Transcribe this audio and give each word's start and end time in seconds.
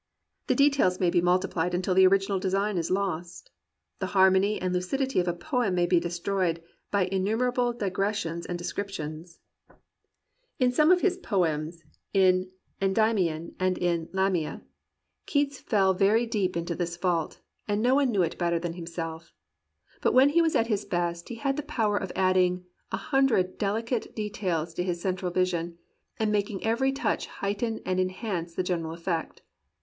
The 0.47 0.55
details 0.55 0.99
may 0.99 1.11
be 1.11 1.21
multipHed 1.21 1.75
until 1.75 1.93
the 1.93 2.07
original 2.07 2.39
design 2.39 2.79
is 2.79 2.89
lost. 2.89 3.51
The 3.99 4.07
harmony 4.17 4.59
and 4.59 4.73
lucidity 4.73 5.19
of 5.19 5.27
a 5.27 5.33
poem 5.35 5.75
may 5.75 5.85
be 5.85 5.99
destroyed 5.99 6.59
by 6.89 7.07
innumer 7.09 7.51
able 7.53 7.71
digressions 7.71 8.47
and 8.47 8.57
descriptions. 8.57 9.37
In 10.57 10.71
some 10.71 10.89
of 10.89 11.01
his 11.01 11.17
179 11.21 11.85
COMPANIONABLE 12.15 12.49
BOOKS 12.49 12.49
fK)ems— 12.49 12.51
in 12.79 12.83
"Endymion" 12.83 13.55
and 13.59 13.77
in 13.77 14.09
"Lamia'*— 14.11 14.63
Keats 15.27 15.59
fell 15.59 15.93
very 15.93 16.25
deep 16.25 16.57
into 16.57 16.73
this 16.73 16.97
fault, 16.97 17.39
and 17.67 17.79
no 17.83 17.93
one 17.93 18.09
knew 18.09 18.23
it 18.23 18.39
better 18.39 18.57
than 18.57 18.73
himself. 18.73 19.33
But 20.01 20.15
when 20.15 20.29
he 20.29 20.41
was 20.41 20.55
at 20.55 20.65
his 20.65 20.83
best 20.83 21.29
he 21.29 21.35
had 21.35 21.57
the 21.57 21.61
power 21.61 21.97
of 21.97 22.11
adding 22.15 22.65
a 22.91 22.97
hundred 22.97 23.59
delicate 23.59 24.15
de 24.15 24.31
tails 24.31 24.73
to 24.73 24.83
his 24.83 24.99
central 24.99 25.29
vision, 25.29 25.77
and 26.17 26.31
making 26.31 26.63
every 26.65 26.91
touch 26.91 27.27
heighten 27.27 27.81
and 27.85 27.99
enhance 27.99 28.55
the 28.55 28.63
general 28.63 28.93
effect. 28.95 29.43